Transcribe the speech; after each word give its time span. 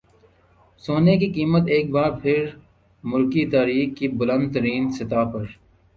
سونے 0.83 1.13
کی 1.19 1.27
قیمت 1.35 1.63
ایک 1.73 1.85
بار 1.95 2.09
پھر 2.21 2.39
ملکی 3.03 3.43
تاریخ 3.53 3.87
کی 3.97 4.07
بلند 4.19 4.45
ترین 4.53 4.83
سطح 4.97 5.23
پر 5.33 5.45